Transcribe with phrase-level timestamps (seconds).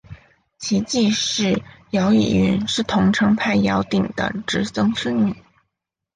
[0.57, 5.35] 其继室姚倚云是桐城派姚鼐的侄曾孙女。